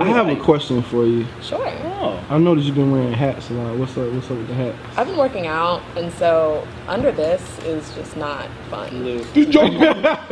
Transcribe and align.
I 0.00 0.06
have 0.10 0.28
a 0.28 0.36
question 0.36 0.80
for 0.80 1.04
you. 1.04 1.26
Sure. 1.42 1.58
Oh. 1.58 2.24
I 2.30 2.38
noticed 2.38 2.68
you've 2.68 2.76
been 2.76 2.92
wearing 2.92 3.12
hats 3.12 3.50
a 3.50 3.54
lot. 3.54 3.76
What's 3.76 3.98
up? 3.98 4.08
What's 4.12 4.30
up 4.30 4.36
with 4.38 4.46
the 4.46 4.54
hat? 4.54 4.76
I've 4.96 5.08
been 5.08 5.16
working 5.16 5.48
out, 5.48 5.82
and 5.96 6.12
so 6.12 6.64
under 6.86 7.10
this 7.10 7.42
is 7.64 7.92
just 7.96 8.16
not 8.16 8.48
fun. 8.70 9.02
Lou. 9.02 9.24
Yeah. 9.34 10.22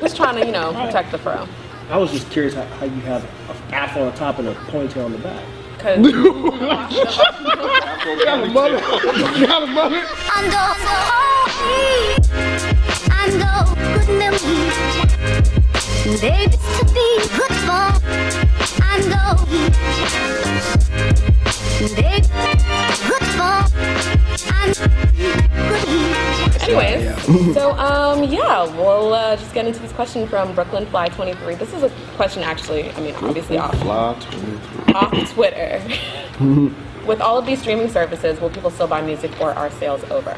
just 0.00 0.14
trying 0.16 0.36
to, 0.36 0.46
you 0.46 0.52
know, 0.52 0.72
protect 0.72 1.10
the 1.10 1.18
fro. 1.18 1.48
I 1.90 1.96
was 1.96 2.12
just 2.12 2.30
curious 2.30 2.54
how, 2.54 2.62
how 2.64 2.86
you 2.86 3.00
have 3.00 3.24
an 3.24 3.74
afro 3.74 4.02
on 4.02 4.12
the 4.12 4.16
top 4.16 4.38
and 4.38 4.46
a 4.46 4.54
ponytail 4.54 5.06
on 5.06 5.10
the 5.10 5.18
back. 5.18 5.44
Because 5.76 5.98
you 6.12 6.22
got 8.24 8.40
a 8.40 8.46
mullet. 8.52 8.80
You 9.36 9.46
got 9.48 9.62
a 9.64 9.66
mullet. 9.66 10.04
I 10.30 10.46
know, 10.46 10.74
I 13.10 13.26
know 13.36 13.64
good 13.98 14.16
memories. 14.16 15.10
Baby, 16.20 16.56
to 16.56 16.84
be 16.86 17.18
good 17.36 17.49
baby, 21.94 22.26
good 22.26 22.60
for. 23.36 23.60
I 24.52 24.66
know 24.66 24.74
good 24.74 25.50
Anyways, 26.62 27.54
so 27.54 27.72
um, 27.72 28.24
yeah, 28.24 28.64
we'll 28.76 29.14
uh, 29.14 29.36
just 29.36 29.52
get 29.54 29.66
into 29.66 29.80
this 29.80 29.92
question 29.92 30.26
from 30.28 30.54
Brooklyn 30.54 30.86
Fly 30.86 31.08
23. 31.08 31.54
This 31.56 31.72
is 31.72 31.82
a 31.82 31.90
question 32.16 32.42
actually, 32.42 32.90
I 32.92 33.00
mean, 33.00 33.14
obviously 33.16 33.58
off, 33.58 33.74
Fly 33.80 34.14
23. 34.20 34.94
off 34.94 35.32
Twitter. 35.32 35.82
With 37.06 37.20
all 37.20 37.38
of 37.38 37.46
these 37.46 37.60
streaming 37.60 37.88
services, 37.88 38.40
will 38.40 38.50
people 38.50 38.70
still 38.70 38.86
buy 38.86 39.00
music 39.00 39.32
or 39.40 39.52
are 39.52 39.70
sales 39.70 40.04
over? 40.10 40.36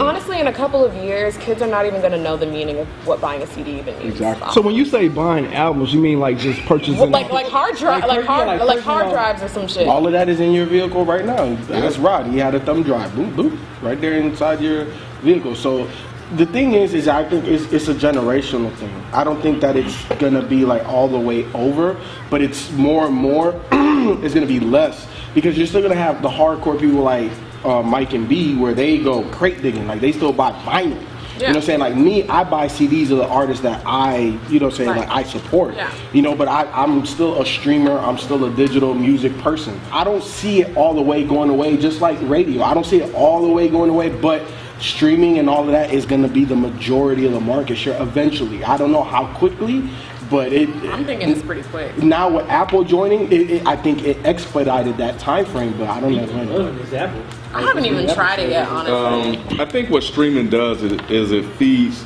Honestly, 0.00 0.38
in 0.38 0.46
a 0.46 0.52
couple 0.52 0.84
of 0.84 0.94
years, 0.94 1.36
kids 1.38 1.60
are 1.60 1.66
not 1.66 1.84
even 1.84 2.00
going 2.00 2.12
to 2.12 2.20
know 2.20 2.36
the 2.36 2.46
meaning 2.46 2.78
of 2.78 2.86
what 3.06 3.20
buying 3.20 3.42
a 3.42 3.46
CD 3.48 3.78
even 3.78 3.98
means. 3.98 4.12
Exactly. 4.12 4.52
So 4.52 4.60
when 4.60 4.76
you 4.76 4.84
say 4.84 5.08
buying 5.08 5.52
albums, 5.54 5.92
you 5.92 6.00
mean 6.00 6.20
like 6.20 6.38
just 6.38 6.60
purchasing? 6.66 6.98
Well, 6.98 7.10
like 7.10 7.30
like 7.30 7.46
hard 7.46 7.76
drive, 7.76 8.02
Like 8.02 8.18
like, 8.18 8.26
hard, 8.26 8.46
yeah, 8.46 8.64
like 8.64 8.76
like, 8.76 8.80
hard 8.80 9.10
drives 9.10 9.42
or 9.42 9.48
some 9.48 9.66
shit. 9.66 9.88
All 9.88 10.06
of 10.06 10.12
that 10.12 10.28
is 10.28 10.38
in 10.38 10.52
your 10.52 10.66
vehicle 10.66 11.04
right 11.04 11.24
now. 11.24 11.52
That's 11.66 11.98
Rod. 11.98 12.26
He 12.26 12.38
had 12.38 12.54
a 12.54 12.60
thumb 12.60 12.84
drive. 12.84 13.10
Boop, 13.12 13.34
boop. 13.34 13.58
Right 13.82 14.00
there 14.00 14.14
inside 14.14 14.60
your 14.60 14.84
vehicle. 15.22 15.56
So 15.56 15.88
the 16.36 16.46
thing 16.46 16.74
is, 16.74 16.94
is 16.94 17.08
I 17.08 17.28
think 17.28 17.46
it's, 17.46 17.72
it's 17.72 17.88
a 17.88 17.94
generational 17.94 18.72
thing. 18.76 18.94
I 19.12 19.24
don't 19.24 19.40
think 19.40 19.60
that 19.62 19.76
it's 19.76 20.04
going 20.20 20.34
to 20.34 20.42
be 20.42 20.64
like 20.64 20.86
all 20.86 21.08
the 21.08 21.18
way 21.18 21.44
over, 21.54 22.00
but 22.30 22.42
it's 22.42 22.70
more 22.72 23.06
and 23.06 23.14
more, 23.14 23.60
it's 23.72 24.34
going 24.34 24.46
to 24.46 24.52
be 24.52 24.60
less 24.60 25.08
because 25.34 25.56
you're 25.56 25.66
still 25.66 25.80
going 25.80 25.92
to 25.92 25.98
have 25.98 26.22
the 26.22 26.28
hardcore 26.28 26.78
people 26.78 27.00
like 27.00 27.30
uh, 27.64 27.82
Mike 27.82 28.12
and 28.12 28.28
B 28.28 28.56
where 28.56 28.74
they 28.74 28.98
go 28.98 29.22
crate 29.30 29.62
digging. 29.62 29.86
Like 29.86 30.00
they 30.00 30.12
still 30.12 30.32
buy 30.32 30.52
vinyl. 30.52 31.00
You 31.34 31.44
know 31.44 31.50
what 31.50 31.56
I'm 31.58 31.62
saying? 31.62 31.78
Like 31.78 31.94
me, 31.94 32.26
I 32.28 32.42
buy 32.42 32.66
CDs 32.66 33.12
of 33.12 33.18
the 33.18 33.28
artists 33.28 33.62
that 33.62 33.80
I, 33.86 34.16
you 34.48 34.58
know 34.58 34.66
what 34.66 34.72
I'm 34.72 34.76
saying, 34.76 34.90
Right. 34.90 34.98
like 35.00 35.08
I 35.08 35.22
support. 35.22 35.76
Yeah. 35.76 35.94
You 36.12 36.20
know, 36.20 36.34
but 36.34 36.48
I, 36.48 36.64
I'm 36.72 37.06
still 37.06 37.40
a 37.40 37.46
streamer. 37.46 37.96
I'm 37.96 38.18
still 38.18 38.44
a 38.46 38.50
digital 38.56 38.92
music 38.92 39.36
person. 39.38 39.80
I 39.92 40.02
don't 40.02 40.24
see 40.24 40.62
it 40.62 40.76
all 40.76 40.94
the 40.94 41.00
way 41.02 41.22
going 41.24 41.48
away, 41.48 41.76
just 41.76 42.00
like 42.00 42.18
radio. 42.22 42.64
I 42.64 42.74
don't 42.74 42.84
see 42.84 43.00
it 43.00 43.14
all 43.14 43.40
the 43.46 43.52
way 43.52 43.68
going 43.68 43.88
away, 43.88 44.08
but 44.08 44.42
streaming 44.80 45.38
and 45.38 45.48
all 45.48 45.60
of 45.62 45.68
that 45.70 45.92
is 45.92 46.06
going 46.06 46.22
to 46.22 46.28
be 46.28 46.44
the 46.44 46.56
majority 46.56 47.24
of 47.24 47.32
the 47.32 47.40
market 47.40 47.76
share 47.76 48.02
eventually. 48.02 48.64
I 48.64 48.76
don't 48.76 48.90
know 48.90 49.04
how 49.04 49.32
quickly, 49.34 49.88
but 50.30 50.52
it. 50.52 50.68
I'm 50.90 51.04
thinking 51.04 51.28
it's 51.30 51.42
pretty 51.42 51.62
quick. 51.68 51.96
now 51.98 52.28
with 52.30 52.48
Apple 52.48 52.82
joining, 52.82 53.30
it, 53.30 53.48
it, 53.50 53.66
I 53.66 53.76
think 53.76 54.02
it 54.02 54.16
expedited 54.26 54.96
that 54.96 55.20
time 55.20 55.44
frame, 55.46 55.78
but 55.78 55.88
I 55.88 56.00
don't 56.00 56.16
know 56.16 56.26
when. 56.26 57.37
I 57.52 57.62
haven't 57.62 57.86
even 57.86 58.12
tried 58.14 58.40
it 58.40 58.50
yet, 58.50 58.68
honestly. 58.68 59.38
Um, 59.38 59.60
I 59.60 59.64
think 59.64 59.90
what 59.90 60.02
streaming 60.02 60.50
does 60.50 60.82
is, 60.82 60.92
is 61.10 61.32
it 61.32 61.44
feeds 61.56 62.04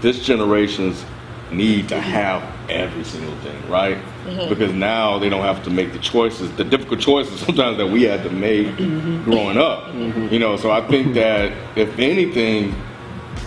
this 0.00 0.24
generation's 0.24 1.04
need 1.52 1.88
to 1.88 2.00
have 2.00 2.42
every 2.70 3.04
single 3.04 3.34
thing, 3.36 3.68
right? 3.68 3.96
Mm-hmm. 4.24 4.48
Because 4.48 4.72
now 4.72 5.18
they 5.18 5.28
don't 5.28 5.42
have 5.42 5.62
to 5.64 5.70
make 5.70 5.92
the 5.92 5.98
choices, 5.98 6.50
the 6.56 6.64
difficult 6.64 7.00
choices 7.00 7.40
sometimes 7.46 7.76
that 7.78 7.86
we 7.86 8.02
had 8.02 8.22
to 8.24 8.30
make 8.30 8.66
mm-hmm. 8.68 9.24
growing 9.24 9.58
up. 9.58 9.84
Mm-hmm. 9.84 10.32
You 10.32 10.38
know, 10.38 10.56
so 10.56 10.70
I 10.70 10.86
think 10.88 11.14
that 11.14 11.52
if 11.76 11.98
anything, 11.98 12.74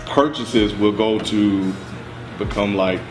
purchases 0.06 0.74
will 0.76 0.92
go 0.92 1.20
to 1.20 1.74
become 2.38 2.76
like 2.76 3.02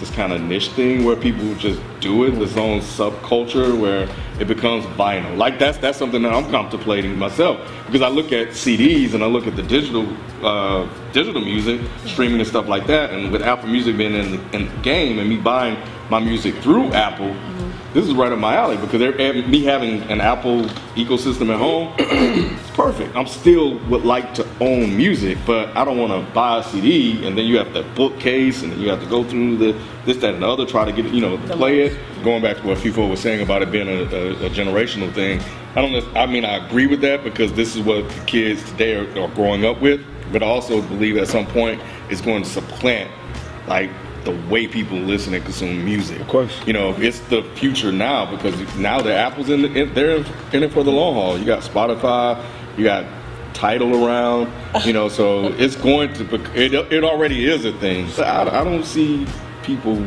this 0.00 0.10
kind 0.10 0.32
of 0.32 0.40
niche 0.40 0.68
thing 0.70 1.04
where 1.04 1.14
people 1.14 1.54
just 1.56 1.80
do 2.00 2.24
it, 2.24 2.30
this 2.32 2.56
own 2.56 2.80
subculture 2.80 3.78
where 3.78 4.08
it 4.40 4.48
becomes 4.48 4.84
vinyl. 4.96 5.36
Like 5.36 5.58
that's 5.58 5.78
that's 5.78 5.98
something 5.98 6.22
that 6.22 6.32
I'm 6.32 6.50
contemplating 6.50 7.18
myself 7.18 7.60
because 7.86 8.02
I 8.02 8.08
look 8.08 8.32
at 8.32 8.48
CDs 8.48 9.14
and 9.14 9.22
I 9.22 9.26
look 9.26 9.46
at 9.46 9.54
the 9.54 9.62
digital 9.62 10.08
uh, 10.44 10.88
digital 11.12 11.42
music 11.42 11.80
streaming 12.06 12.40
and 12.40 12.48
stuff 12.48 12.66
like 12.66 12.86
that, 12.86 13.10
and 13.10 13.30
with 13.30 13.42
Apple 13.42 13.68
Music 13.68 13.96
being 13.96 14.14
in 14.14 14.32
the, 14.32 14.56
in 14.56 14.68
the 14.68 14.82
game 14.82 15.18
and 15.18 15.28
me 15.28 15.36
buying 15.36 15.76
my 16.08 16.18
music 16.18 16.54
through 16.56 16.92
Apple. 16.92 17.34
This 17.92 18.06
is 18.06 18.14
right 18.14 18.30
up 18.30 18.38
my 18.38 18.54
alley 18.54 18.76
because 18.76 19.00
me 19.48 19.64
having 19.64 20.02
an 20.02 20.20
Apple 20.20 20.62
ecosystem 20.94 21.52
at 21.52 21.58
home, 21.58 21.92
it's 21.98 22.70
perfect. 22.70 23.16
I'm 23.16 23.26
still 23.26 23.78
would 23.88 24.04
like 24.04 24.32
to 24.34 24.46
own 24.60 24.96
music, 24.96 25.38
but 25.44 25.76
I 25.76 25.84
don't 25.84 25.98
want 25.98 26.12
to 26.12 26.32
buy 26.32 26.60
a 26.60 26.62
CD 26.62 27.26
and 27.26 27.36
then 27.36 27.46
you 27.46 27.58
have 27.58 27.72
the 27.72 27.82
bookcase 27.96 28.62
and 28.62 28.70
then 28.70 28.78
you 28.80 28.90
have 28.90 29.02
to 29.02 29.08
go 29.08 29.24
through 29.24 29.56
the 29.56 29.80
this, 30.06 30.18
that, 30.18 30.34
and 30.34 30.42
the 30.44 30.46
other, 30.48 30.66
try 30.66 30.84
to 30.84 30.92
get 30.92 31.06
it, 31.06 31.12
you 31.12 31.20
know, 31.20 31.36
play 31.48 31.80
it. 31.80 31.98
Going 32.22 32.42
back 32.42 32.58
to 32.58 32.66
what 32.66 32.78
FIFO 32.78 33.10
was 33.10 33.18
saying 33.18 33.42
about 33.42 33.60
it 33.60 33.72
being 33.72 33.88
a, 33.88 34.02
a, 34.04 34.46
a 34.46 34.50
generational 34.50 35.12
thing, 35.12 35.40
I 35.74 35.82
don't. 35.82 35.90
know- 35.92 36.20
I 36.20 36.26
mean, 36.26 36.44
I 36.44 36.64
agree 36.64 36.86
with 36.86 37.00
that 37.00 37.24
because 37.24 37.52
this 37.54 37.74
is 37.74 37.82
what 37.82 38.08
the 38.08 38.24
kids 38.24 38.62
today 38.70 38.94
are, 38.94 39.20
are 39.20 39.28
growing 39.34 39.64
up 39.64 39.80
with, 39.80 40.00
but 40.32 40.44
I 40.44 40.46
also 40.46 40.80
believe 40.82 41.16
at 41.16 41.26
some 41.26 41.46
point 41.46 41.82
it's 42.08 42.20
going 42.20 42.44
to 42.44 42.48
supplant 42.48 43.10
like 43.66 43.90
the 44.30 44.48
way 44.48 44.66
people 44.66 44.96
listen 44.98 45.34
and 45.34 45.44
consume 45.44 45.84
music. 45.84 46.20
Of 46.20 46.28
course. 46.28 46.60
you 46.66 46.72
know, 46.72 46.94
it's 46.98 47.20
the 47.20 47.42
future 47.54 47.92
now 47.92 48.30
because 48.30 48.54
now 48.76 49.00
the 49.00 49.14
Apple's 49.14 49.50
in, 49.50 49.62
the, 49.62 49.72
in 49.74 49.94
they're 49.94 50.24
in 50.52 50.62
it 50.62 50.72
for 50.72 50.82
the 50.82 50.92
long 50.92 51.14
haul. 51.14 51.38
You 51.38 51.44
got 51.44 51.62
Spotify, 51.62 52.42
you 52.76 52.84
got 52.84 53.04
Tidal 53.52 54.06
around, 54.06 54.50
you 54.86 54.92
know, 54.92 55.08
so 55.08 55.46
it's 55.58 55.76
going 55.76 56.12
to, 56.14 56.34
it, 56.54 56.72
it 56.92 57.04
already 57.04 57.46
is 57.46 57.64
a 57.64 57.72
thing. 57.74 58.08
So 58.08 58.22
I, 58.22 58.60
I 58.60 58.64
don't 58.64 58.84
see 58.84 59.26
people 59.62 60.04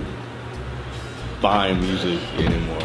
buying 1.41 1.79
music 1.81 2.19
anymore 2.35 2.79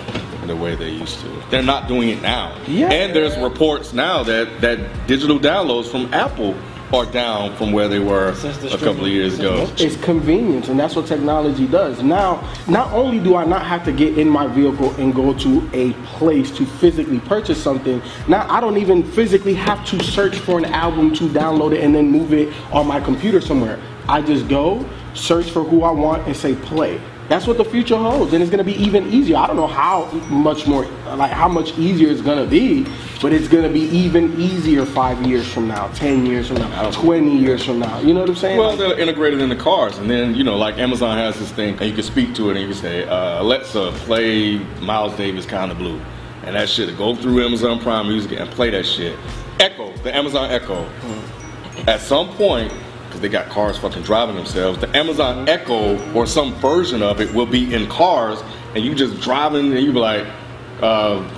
the 0.46 0.56
way 0.56 0.74
they 0.74 0.90
used 0.90 1.20
to. 1.20 1.42
They're 1.50 1.62
not 1.62 1.88
doing 1.88 2.08
it 2.08 2.22
now. 2.22 2.58
Yeah. 2.66 2.90
And 2.90 3.14
there's 3.14 3.36
reports 3.38 3.92
now 3.92 4.22
that, 4.24 4.60
that 4.62 5.06
digital 5.06 5.38
downloads 5.38 5.90
from 5.90 6.12
Apple 6.12 6.56
are 6.92 7.06
down 7.06 7.54
from 7.56 7.72
where 7.72 7.88
they 7.88 7.98
were 7.98 8.32
the 8.32 8.74
a 8.74 8.78
couple 8.78 9.04
of 9.04 9.10
years 9.10 9.38
ago. 9.38 9.68
It's 9.76 9.96
convenience, 9.96 10.68
and 10.68 10.78
that's 10.78 10.96
what 10.96 11.06
technology 11.06 11.66
does. 11.66 12.02
Now, 12.02 12.48
not 12.66 12.92
only 12.92 13.18
do 13.18 13.36
I 13.36 13.44
not 13.44 13.66
have 13.66 13.84
to 13.84 13.92
get 13.92 14.18
in 14.18 14.28
my 14.28 14.46
vehicle 14.46 14.94
and 14.94 15.14
go 15.14 15.34
to 15.34 15.70
a 15.72 15.92
place 16.16 16.50
to 16.52 16.64
physically 16.64 17.20
purchase 17.20 17.62
something, 17.62 18.00
now 18.26 18.46
I 18.50 18.60
don't 18.60 18.78
even 18.78 19.02
physically 19.02 19.54
have 19.54 19.84
to 19.86 20.02
search 20.02 20.36
for 20.38 20.58
an 20.58 20.64
album 20.66 21.14
to 21.16 21.28
download 21.28 21.74
it 21.74 21.82
and 21.82 21.94
then 21.94 22.10
move 22.10 22.32
it 22.32 22.52
on 22.72 22.86
my 22.86 23.00
computer 23.00 23.40
somewhere. 23.40 23.78
I 24.08 24.22
just 24.22 24.48
go, 24.48 24.88
search 25.14 25.50
for 25.50 25.62
who 25.62 25.82
I 25.82 25.90
want, 25.90 26.26
and 26.26 26.34
say 26.34 26.54
play. 26.54 27.00
That's 27.28 27.46
what 27.46 27.58
the 27.58 27.64
future 27.64 27.98
holds, 27.98 28.32
and 28.32 28.42
it's 28.42 28.50
gonna 28.50 28.64
be 28.64 28.82
even 28.82 29.12
easier. 29.12 29.36
I 29.36 29.46
don't 29.46 29.56
know 29.56 29.66
how 29.66 30.06
much 30.30 30.66
more, 30.66 30.86
like 31.04 31.30
how 31.30 31.48
much 31.48 31.76
easier 31.76 32.08
it's 32.08 32.22
gonna 32.22 32.46
be, 32.46 32.86
but 33.20 33.32
it's 33.32 33.48
gonna 33.48 33.68
be 33.68 33.80
even 33.80 34.40
easier 34.40 34.86
five 34.86 35.20
years 35.26 35.46
from 35.46 35.66
now, 35.68 35.88
ten 35.88 36.24
years 36.24 36.48
from 36.48 36.58
now, 36.58 36.90
twenty 36.90 37.36
years 37.36 37.64
from 37.64 37.80
now. 37.80 37.98
You 38.00 38.14
know 38.14 38.20
what 38.20 38.28
I'm 38.28 38.36
saying? 38.36 38.58
Well, 38.58 38.76
they're 38.76 38.98
integrated 38.98 39.40
in 39.40 39.48
the 39.48 39.56
cars, 39.56 39.98
and 39.98 40.08
then 40.08 40.34
you 40.34 40.44
know, 40.44 40.56
like 40.56 40.78
Amazon 40.78 41.18
has 41.18 41.38
this 41.38 41.50
thing, 41.50 41.74
and 41.78 41.88
you 41.88 41.92
can 41.92 42.04
speak 42.04 42.34
to 42.36 42.50
it, 42.50 42.52
and 42.52 42.60
you 42.60 42.68
can 42.68 42.76
say, 42.76 43.04
uh, 43.04 43.42
"Alexa, 43.42 43.92
play 43.98 44.58
Miles 44.80 45.16
Davis 45.16 45.46
Kind 45.46 45.72
of 45.72 45.78
Blue," 45.78 46.00
and 46.44 46.54
that 46.54 46.68
shit 46.68 46.96
go 46.96 47.14
through 47.14 47.44
Amazon 47.44 47.80
Prime 47.80 48.08
Music 48.08 48.38
and 48.38 48.48
play 48.50 48.70
that 48.70 48.86
shit. 48.86 49.16
Echo, 49.60 49.92
the 50.04 50.14
Amazon 50.14 50.50
Echo. 50.50 50.88
At 51.86 52.00
some 52.00 52.28
point, 52.34 52.72
because 53.06 53.20
they 53.20 53.28
got 53.28 53.48
cars 53.48 53.78
fucking 53.78 54.02
driving 54.02 54.36
themselves, 54.36 54.78
the 54.78 54.96
Amazon 54.96 55.48
Echo 55.48 55.98
or 56.12 56.26
some 56.26 56.54
version 56.56 57.02
of 57.02 57.20
it 57.20 57.32
will 57.34 57.46
be 57.46 57.74
in 57.74 57.88
cars, 57.88 58.40
and 58.74 58.84
you 58.84 58.94
just 58.94 59.20
driving, 59.20 59.72
and 59.72 59.84
you 59.84 59.92
be 59.92 59.98
like, 59.98 60.26
uh, 60.82 61.28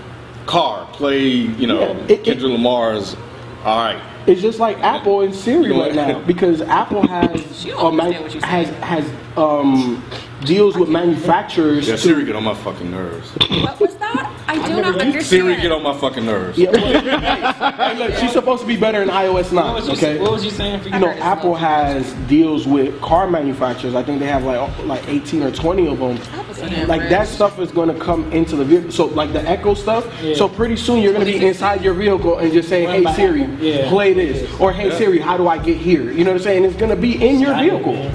"Car, 0.51 0.87
play," 0.93 1.27
you 1.61 1.67
know, 1.67 1.81
Yeah, 1.81 1.87
it- 2.05 2.11
it- 2.11 2.25
Kendrick 2.25 2.53
Lamar's. 2.53 3.17
All 3.65 3.77
right, 3.85 4.01
It's 4.27 4.41
just 4.41 4.59
like 4.59 4.79
Apple 4.83 5.21
and 5.21 5.35
Siri 5.35 5.65
You 5.65 5.75
know 5.75 5.81
right 5.83 5.95
now 5.95 6.19
because 6.21 6.63
Apple 6.63 7.07
has 7.17 7.61
She 7.61 7.69
don't 7.71 8.01
understand 8.01 8.25
what 8.25 8.35
you're 8.35 8.47
has 8.47 8.69
has 8.83 9.05
um, 9.37 10.03
deals 10.47 10.77
with 10.79 10.89
manufacturers. 10.89 11.87
yeah, 11.87 11.97
Siri 11.97 12.25
get 12.25 12.35
on 12.37 12.45
my 12.45 12.55
fucking 12.55 12.91
nerves. 12.91 13.29
What 13.51 13.79
was 13.79 13.95
that? 13.97 14.27
I 14.49 14.55
do 14.55 14.61
never 14.61 14.81
not 14.81 14.87
used 14.87 15.01
understand. 15.01 15.25
Siri 15.27 15.57
get 15.57 15.73
on 15.73 15.83
my 15.83 15.95
fucking 15.97 16.25
nerves. 16.25 16.57
Yeah, 16.59 16.71
well, 16.71 17.73
hey, 17.73 17.99
look, 17.99 18.15
she's 18.19 18.33
supposed 18.33 18.63
to 18.63 18.67
be 18.67 18.77
better 18.77 19.03
in 19.03 19.09
iOS 19.11 19.53
9. 19.53 19.63
What 19.65 19.75
was 19.75 19.87
you, 19.89 19.93
okay, 19.93 20.19
what 20.19 20.33
was 20.33 20.45
you 20.45 20.51
saying? 20.51 20.81
For 20.81 20.89
you 20.89 20.99
know, 20.99 21.11
Apple 21.11 21.55
has 21.55 22.11
deals 22.29 22.67
with 22.67 22.99
car 23.03 23.29
manufacturers. 23.29 23.95
I 23.95 24.03
think 24.03 24.21
they 24.21 24.27
have 24.27 24.45
like 24.45 24.59
like 24.87 25.07
18 25.07 25.43
or 25.43 25.51
20 25.53 25.87
of 25.87 25.99
them. 25.99 26.17
Damn, 26.61 26.89
Like 26.89 27.09
that 27.09 27.27
stuff 27.29 27.59
is 27.59 27.71
going 27.73 27.89
to 27.93 27.99
come 27.99 28.31
into 28.33 28.57
the 28.57 28.65
vehicle. 28.65 28.91
So 28.93 29.07
like 29.07 29.33
the 29.33 29.43
Echo 29.49 29.75
stuff. 29.75 30.05
So 30.37 30.49
pretty 30.49 30.77
soon 30.77 31.03
you're 31.03 31.13
going 31.13 31.25
to 31.27 31.33
be 31.33 31.45
inside 31.47 31.83
your 31.83 31.95
vehicle 31.95 32.39
and 32.39 32.53
just 32.53 32.69
saying, 32.69 32.89
"Hey 33.05 33.13
Siri, 33.15 33.45
Yeah. 33.61 33.89
play 33.89 34.13
this," 34.13 34.49
or 34.61 34.73
"Hey 34.73 34.91
Siri, 34.97 35.19
how 35.19 35.37
do 35.37 35.49
I 35.49 35.59
get 35.59 35.77
here?" 35.77 36.11
You 36.13 36.25
know 36.25 36.33
what 36.33 36.39
I'm 36.41 36.43
saying? 36.45 36.65
It's 36.65 36.77
going 36.77 36.91
to 36.91 36.97
be 36.97 37.13
in 37.27 37.41
your 37.41 37.55
vehicle. 37.55 38.11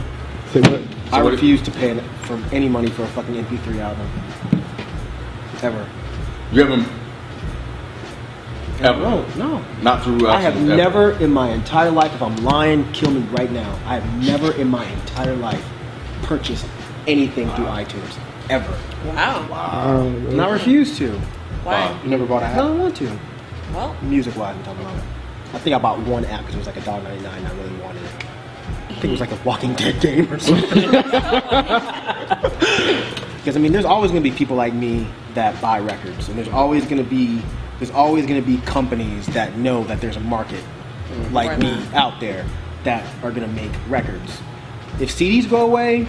Say 0.54 0.62
what? 0.62 0.82
I 1.12 1.20
refuse 1.20 1.62
to 1.64 1.72
pay 1.72 1.98
for 2.24 2.40
any 2.52 2.68
money 2.70 2.90
for 2.90 3.04
a 3.04 3.08
fucking 3.08 3.36
MP3 3.36 3.80
album. 3.80 4.08
Ever. 5.62 5.88
You 6.52 6.62
haven't 6.64 6.88
ever 8.82 9.00
No, 9.00 9.26
no. 9.38 9.62
not 9.82 10.04
through. 10.04 10.28
I 10.28 10.42
have 10.42 10.56
ever. 10.58 10.76
never 10.76 11.12
in 11.24 11.32
my 11.32 11.50
entire 11.50 11.92
life, 11.92 12.14
if 12.14 12.22
I'm 12.22 12.36
lying, 12.38 12.92
kill 12.92 13.12
me 13.12 13.22
right 13.32 13.52
now. 13.52 13.78
I 13.86 13.96
have 14.00 14.24
never 14.26 14.52
in 14.54 14.68
my 14.68 14.86
entire 14.86 15.36
life 15.36 15.64
purchased 16.24 16.66
anything 17.08 17.50
through 17.52 17.66
iTunes. 17.66 18.18
Ever. 18.50 18.78
Wow. 19.08 19.98
Um, 19.98 20.28
And 20.28 20.42
I 20.42 20.50
refuse 20.52 20.98
to. 20.98 21.12
Why? 21.64 22.00
You 22.04 22.10
never 22.10 22.26
bought 22.26 22.44
a 22.44 22.46
I 22.46 22.50
hat? 22.50 22.58
don't 22.58 22.80
want 22.80 22.96
to. 22.98 23.20
Well, 23.74 23.96
Music 24.04 24.36
wise, 24.36 24.56
I'm 24.56 24.64
talking 24.64 24.82
about. 24.82 25.04
I 25.54 25.58
think 25.60 25.76
I 25.76 25.80
bought 25.80 26.00
one 26.00 26.26
app 26.26 26.42
because 26.42 26.56
it 26.56 26.58
was 26.60 26.68
like 26.68 26.78
a 26.78 26.82
dollar 26.82 27.02
ninety 27.04 27.24
nine. 27.24 27.46
I 27.46 27.52
really 27.56 27.76
wanted 27.82 28.04
it. 28.04 28.12
I 28.90 28.94
think 28.94 29.06
it 29.06 29.12
was 29.12 29.20
like 29.20 29.32
a 29.32 29.40
Walking 29.44 29.74
Dead 29.74 30.00
game 30.02 30.32
or 30.32 30.40
something. 30.40 30.92
Because 33.46 33.56
I 33.58 33.60
mean, 33.60 33.74
there's 33.74 33.86
always 33.86 34.10
going 34.10 34.24
to 34.24 34.28
be 34.28 34.36
people 34.36 34.56
like 34.56 34.74
me 34.74 35.08
that 35.36 35.60
buy 35.62 35.78
records, 35.80 36.30
and 36.30 36.36
there's 36.38 36.48
always 36.48 36.84
going 36.86 36.98
to 36.98 37.08
be 37.08 37.44
there's 37.78 37.92
always 37.92 38.26
going 38.26 38.42
to 38.42 38.46
be 38.46 38.58
companies 38.66 39.28
that 39.28 39.56
know 39.58 39.84
that 39.84 40.02
there's 40.02 40.16
a 40.16 40.20
market 40.22 40.64
like 41.32 41.50
Right. 41.50 41.60
me 41.60 41.86
out 41.94 42.20
there 42.20 42.44
that 42.86 43.04
are 43.24 43.30
going 43.32 43.48
to 43.48 43.54
make 43.54 43.72
records. 43.88 44.40
If 45.00 45.12
CDs 45.12 45.48
go 45.48 45.62
away, 45.64 46.08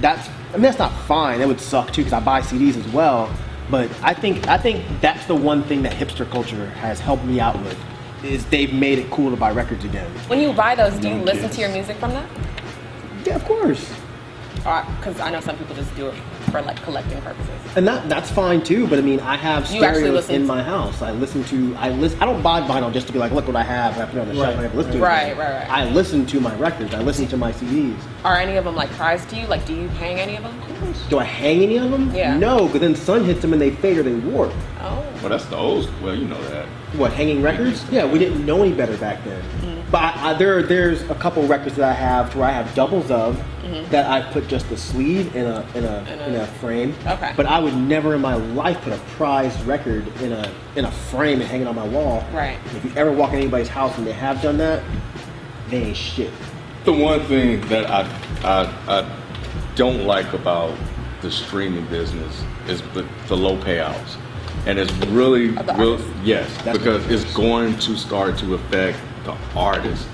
that's 0.00 0.28
I 0.52 0.56
mean 0.56 0.62
that's 0.62 0.78
not 0.78 0.92
fine. 1.06 1.38
That 1.38 1.48
would 1.48 1.60
suck 1.60 1.92
too 1.92 2.02
because 2.02 2.12
I 2.12 2.20
buy 2.20 2.42
CDs 2.42 2.76
as 2.76 2.86
well. 2.92 3.34
But 3.70 3.90
I 4.02 4.12
think 4.12 4.48
I 4.48 4.58
think 4.58 4.84
that's 5.00 5.24
the 5.26 5.34
one 5.34 5.62
thing 5.62 5.82
that 5.82 5.92
hipster 5.94 6.28
culture 6.30 6.66
has 6.70 7.00
helped 7.00 7.24
me 7.24 7.40
out 7.40 7.58
with 7.62 7.78
is 8.22 8.44
they've 8.46 8.72
made 8.72 8.98
it 8.98 9.10
cool 9.10 9.30
to 9.30 9.36
buy 9.36 9.50
records 9.50 9.84
again. 9.84 10.08
when 10.28 10.40
you 10.40 10.52
buy 10.52 10.74
those, 10.74 10.94
do 10.98 11.08
you 11.08 11.16
listen 11.16 11.50
to 11.50 11.60
your 11.60 11.70
music 11.70 11.96
from 11.96 12.12
that? 12.12 12.28
Yeah, 13.24 13.34
of 13.36 13.44
course. 13.44 13.92
Because 14.56 15.18
I 15.20 15.30
know 15.30 15.40
some 15.40 15.56
people 15.56 15.74
just 15.74 15.94
do 15.96 16.08
it 16.08 16.14
for 16.52 16.62
like 16.62 16.80
collecting 16.82 17.20
purposes. 17.22 17.50
And 17.74 17.88
that 17.88 18.08
that's 18.08 18.30
fine 18.30 18.62
too. 18.62 18.86
But 18.86 18.98
I 18.98 19.02
mean, 19.02 19.18
I 19.20 19.36
have 19.36 19.62
You 19.70 19.78
stereos 19.78 20.28
in 20.28 20.42
to- 20.42 20.46
my 20.46 20.62
house. 20.62 21.02
I 21.02 21.10
listen 21.10 21.42
to 21.44 21.74
I 21.76 21.88
listen. 21.88 22.20
I 22.22 22.26
don't 22.26 22.42
buy 22.42 22.60
vinyl 22.60 22.92
just 22.92 23.06
to 23.08 23.12
be 23.12 23.18
like, 23.18 23.32
look 23.32 23.46
what 23.46 23.56
I 23.56 23.62
have. 23.64 23.98
I 23.98 24.04
put 24.04 24.16
it 24.16 24.20
on 24.20 24.28
the 24.28 24.34
shelf. 24.34 24.50
and 24.50 24.60
I 24.60 24.62
have 24.62 24.72
to 24.72 24.76
listen 24.76 24.92
to 24.92 24.98
it. 24.98 25.00
Right, 25.00 25.36
right, 25.36 25.52
right. 25.60 25.70
I 25.70 25.88
listen 25.90 26.26
to 26.26 26.40
my 26.40 26.54
records. 26.56 26.94
I 26.94 27.00
listen 27.00 27.26
to 27.28 27.36
my 27.36 27.50
CDs. 27.52 27.96
Are 28.24 28.36
any 28.36 28.56
of 28.56 28.64
them 28.64 28.76
like 28.76 28.90
prized 28.90 29.28
to 29.30 29.36
you? 29.36 29.46
Like, 29.46 29.64
do 29.66 29.74
you 29.74 29.88
hang 29.88 30.20
any 30.20 30.36
of 30.36 30.42
them? 30.44 30.94
Do 31.08 31.18
I 31.18 31.24
hang 31.24 31.62
any 31.62 31.78
of 31.78 31.90
them? 31.90 32.14
Yeah. 32.14 32.36
No, 32.36 32.66
because 32.66 32.80
then 32.80 32.94
sun 32.94 33.24
hits 33.24 33.40
them 33.40 33.52
and 33.52 33.60
they 33.62 33.70
fade 33.70 33.96
or 33.98 34.02
they 34.02 34.14
warp. 34.14 34.52
Oh. 34.80 35.04
Well, 35.20 35.30
that's 35.30 35.46
the 35.46 35.56
old. 35.56 35.90
Well, 36.02 36.14
you 36.14 36.26
know 36.26 36.42
that. 36.50 36.66
What 36.96 37.12
hanging 37.14 37.40
records? 37.42 37.84
Yeah, 37.90 38.04
we 38.04 38.18
didn't 38.18 38.44
know 38.44 38.62
any 38.62 38.74
better 38.74 38.96
back 38.98 39.24
then. 39.24 39.40
Mm-hmm. 39.42 39.81
But 39.92 40.02
I, 40.16 40.30
I, 40.30 40.34
there, 40.34 40.62
there's 40.62 41.02
a 41.10 41.14
couple 41.14 41.46
records 41.46 41.76
that 41.76 41.88
I 41.88 41.92
have 41.92 42.32
to 42.32 42.38
where 42.38 42.48
I 42.48 42.52
have 42.52 42.74
doubles 42.74 43.10
of 43.10 43.40
Mm-hmm. 43.62 43.92
that 43.92 44.10
I 44.10 44.22
put 44.32 44.48
just 44.48 44.68
the 44.68 44.76
sleeve 44.76 45.36
in 45.36 45.46
a 45.46 45.64
in 45.76 45.84
a 45.84 45.98
In 46.12 46.18
a- 46.18 46.26
in 46.26 46.34
a 46.34 46.46
frame. 46.48 46.96
Okay. 47.06 47.32
But 47.36 47.46
I 47.46 47.60
would 47.60 47.76
never 47.76 48.16
in 48.16 48.20
my 48.20 48.34
life 48.34 48.80
put 48.82 48.92
a 48.92 48.98
prized 49.16 49.64
record 49.64 50.04
in 50.20 50.32
a 50.32 50.52
in 50.74 50.84
a 50.84 50.90
frame 50.90 51.40
and 51.40 51.48
hang 51.48 51.60
it 51.60 51.68
on 51.68 51.76
my 51.76 51.86
wall. 51.86 52.24
Right. 52.32 52.58
If 52.74 52.84
you 52.84 52.90
ever 52.96 53.12
walk 53.12 53.30
in 53.30 53.36
anybody's 53.38 53.68
house 53.68 53.96
and 53.98 54.04
they 54.04 54.12
have 54.14 54.42
done 54.42 54.56
that, 54.58 54.82
they 55.68 55.84
ain't 55.84 55.96
shit. 55.96 56.32
The 56.84 56.92
one 56.92 57.20
thing 57.26 57.60
that 57.68 57.88
I, 57.88 58.00
I, 58.42 58.98
I 58.98 59.16
don't 59.76 60.06
like 60.06 60.32
about 60.32 60.76
the 61.20 61.30
streaming 61.30 61.86
business 61.86 62.42
is 62.66 62.82
the, 62.94 63.06
the 63.28 63.36
low 63.36 63.56
payouts. 63.58 64.16
And 64.66 64.76
it's 64.76 64.92
really, 65.06 65.56
Of 65.56 65.66
the 65.66 65.74
real, 65.74 66.00
yes, 66.24 66.50
That's 66.64 66.76
because 66.76 67.06
it's 67.08 67.32
going 67.32 67.78
to 67.78 67.96
start 67.96 68.36
to 68.38 68.54
affect 68.54 68.98
the 69.24 69.34
artist. 69.54 70.06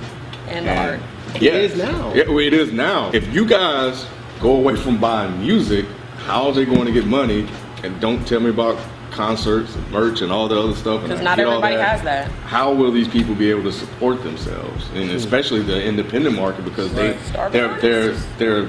And 0.48 0.66
the 0.66 0.76
art. 0.76 1.00
It 1.34 1.42
Yes. 1.42 1.72
is 1.72 1.78
now. 1.78 2.12
Yeah, 2.14 2.24
well, 2.28 2.38
it 2.38 2.54
is 2.54 2.72
now. 2.72 3.10
If 3.12 3.32
you 3.34 3.44
guys 3.44 4.06
go 4.40 4.52
away 4.52 4.76
from 4.76 4.96
buying 4.98 5.40
music, 5.40 5.84
how 6.26 6.46
are 6.46 6.52
they 6.52 6.64
going 6.64 6.86
to 6.86 6.92
get 6.92 7.06
money? 7.06 7.46
And 7.82 8.00
don't 8.00 8.26
tell 8.26 8.40
me 8.40 8.50
about 8.50 8.78
concerts 9.10 9.74
and 9.74 9.90
merch 9.90 10.20
and 10.22 10.30
all 10.32 10.48
the 10.48 10.58
other 10.58 10.74
stuff. 10.74 11.02
Because 11.02 11.20
not 11.20 11.36
get 11.36 11.46
all 11.46 11.54
everybody 11.64 11.76
has 11.76 12.02
that. 12.02 12.30
How 12.46 12.72
will 12.72 12.92
these 12.92 13.08
people 13.08 13.34
be 13.34 13.50
able 13.50 13.64
to 13.64 13.72
support 13.72 14.22
themselves, 14.22 14.86
and 14.94 15.10
especially 15.10 15.62
the 15.62 15.82
independent 15.82 16.36
market 16.36 16.64
because 16.64 16.92
they 16.94 17.16
Starving 17.26 17.60
their 17.60 17.76
their 17.80 18.12
their 18.38 18.68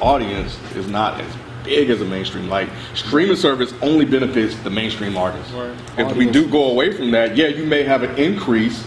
audience 0.00 0.58
is 0.74 0.86
not 0.88 1.20
as 1.20 1.32
big 1.64 1.90
as 1.90 2.00
a 2.00 2.04
mainstream. 2.04 2.48
Like 2.48 2.68
streaming 2.94 3.36
service 3.36 3.72
only 3.82 4.04
benefits 4.04 4.56
the 4.56 4.70
mainstream 4.70 5.16
artists. 5.16 5.52
If 5.98 6.16
we 6.16 6.30
do 6.30 6.46
go 6.48 6.70
away 6.70 6.96
from 6.96 7.10
that, 7.12 7.36
yeah, 7.36 7.48
you 7.48 7.64
may 7.64 7.82
have 7.82 8.02
an 8.02 8.16
increase, 8.18 8.84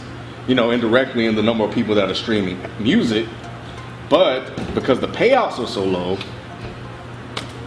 you 0.48 0.56
know, 0.56 0.72
indirectly 0.72 1.26
in 1.26 1.36
the 1.36 1.44
number 1.44 1.64
of 1.64 1.74
people 1.74 1.96
that 1.96 2.10
are 2.10 2.16
streaming 2.16 2.60
music, 2.80 3.28
but 4.10 4.56
because 4.76 5.00
the 5.00 5.08
payouts 5.08 5.60
are 5.60 5.68
so 5.68 5.84
low, 5.84 6.18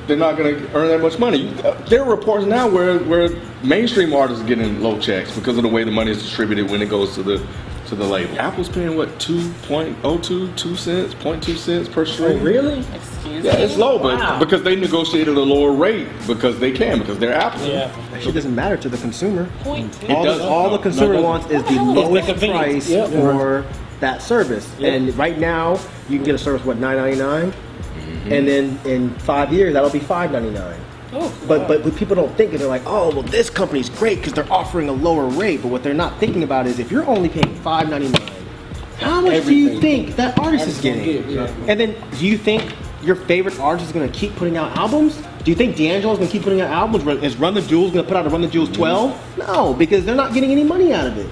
they're 0.07 0.17
not 0.17 0.37
going 0.37 0.55
to 0.55 0.75
earn 0.75 0.89
that 0.89 1.01
much 1.01 1.19
money. 1.19 1.53
There 1.89 2.03
are 2.03 2.09
reports 2.09 2.47
now 2.47 2.69
where, 2.69 2.99
where 3.01 3.31
mainstream 3.65 4.13
artists 4.13 4.45
are 4.45 4.47
getting 4.47 4.81
low 4.81 5.01
checks 5.01 5.35
because 5.35 5.57
of 5.57 5.65
the 5.65 5.69
way 5.69 5.83
the 5.83 5.91
money 5.91 6.13
is 6.13 6.23
distributed 6.23 6.71
when 6.71 6.81
it 6.81 6.89
goes 6.89 7.15
to 7.17 7.23
the 7.23 7.47
to 7.87 7.95
the 7.95 8.05
label. 8.05 8.39
Apple's 8.39 8.69
paying 8.69 8.97
what 8.97 9.09
2.02 9.19 10.57
2 10.57 10.77
cents, 10.77 11.15
0.2 11.15 11.57
cents 11.57 11.89
per 11.89 12.05
stream. 12.05 12.39
Oh, 12.39 12.43
really? 12.43 12.81
Excuse 12.95 13.45
yeah, 13.45 13.53
me. 13.53 13.59
Yeah, 13.59 13.65
it's 13.65 13.77
low, 13.77 13.99
but 13.99 14.19
wow. 14.19 14.39
because 14.39 14.63
they 14.63 14.77
negotiated 14.77 15.37
a 15.37 15.41
lower 15.41 15.73
rate 15.73 16.09
because 16.27 16.59
they 16.59 16.73
can 16.73 16.99
because 16.99 17.19
they're 17.19 17.35
Apple. 17.35 17.67
Yeah. 17.67 18.17
It 18.17 18.33
doesn't 18.33 18.55
matter 18.55 18.77
to 18.77 18.89
the 18.89 18.99
consumer. 18.99 19.49
Point 19.61 19.93
two. 19.95 20.15
All, 20.15 20.25
the, 20.25 20.45
all 20.45 20.71
the 20.71 20.79
consumer 20.79 21.15
no, 21.15 21.23
wants 21.23 21.51
is 21.51 21.63
the 21.65 21.81
lowest 21.81 22.39
price 22.39 22.89
yep. 22.89 23.11
for 23.11 23.65
that 24.01 24.23
service. 24.23 24.73
Yep. 24.79 24.93
And 24.93 25.17
right 25.17 25.39
now, 25.39 25.81
you 26.09 26.19
can 26.19 26.25
get 26.25 26.35
a 26.35 26.39
service 26.39 26.65
what 26.65 26.79
9.99, 26.79 27.51
mm-hmm. 27.51 28.33
and 28.33 28.49
then 28.49 28.79
in 28.85 29.11
five 29.21 29.53
years 29.53 29.73
that'll 29.73 29.91
be 29.91 30.01
5.99. 30.01 30.77
But, 31.47 31.67
but 31.69 31.83
but 31.85 31.97
people 31.97 32.17
don't 32.17 32.35
think 32.37 32.53
and 32.53 32.61
they're 32.61 32.69
like, 32.69 32.83
oh 32.87 33.11
well, 33.11 33.23
this 33.23 33.51
company's 33.51 33.89
great 33.91 34.19
because 34.19 34.33
they're 34.33 34.53
offering 34.53 34.89
a 34.89 34.93
lower 34.93 35.27
rate. 35.27 35.63
But 35.63 35.69
what 35.69 35.83
they're 35.83 35.95
not 35.95 36.19
thinking 36.19 36.43
about 36.43 36.67
is 36.67 36.79
if 36.79 36.91
you're 36.91 37.07
only 37.07 37.29
paying 37.29 37.55
five 37.57 37.89
ninety 37.89 38.09
nine, 38.09 38.33
how 38.99 39.21
much 39.21 39.45
do 39.45 39.55
you 39.55 39.81
think 39.81 40.17
that 40.17 40.39
artist 40.39 40.67
is 40.69 40.81
getting? 40.81 41.03
And 41.69 41.79
then 41.81 41.95
do 42.19 42.27
you 42.27 42.37
think 42.39 42.75
your 43.03 43.15
favorite 43.17 43.59
artist 43.61 43.87
is 43.89 43.93
gonna 43.93 44.09
keep 44.09 44.35
putting 44.37 44.57
out 44.57 44.77
albums? 44.77 45.17
Do 45.45 45.51
you 45.53 45.55
think 45.57 45.77
D'Angelo's 45.77 46.19
gonna 46.19 46.31
keep 46.31 46.43
putting 46.43 46.61
out 46.61 46.71
albums? 46.71 47.07
Is 47.23 47.37
Run 47.37 47.55
the 47.55 47.63
Jewels 47.63 47.93
gonna 47.93 48.07
put 48.07 48.17
out 48.17 48.27
a 48.27 48.29
Run 48.31 48.41
the 48.41 48.49
Jewels 48.49 48.71
12? 48.71 49.39
No, 49.39 49.75
because 49.75 50.05
they're 50.05 50.15
not 50.17 50.35
getting 50.35 50.51
any 50.51 50.65
money 50.65 50.93
out 50.93 51.07
of 51.07 51.17
it. 51.19 51.29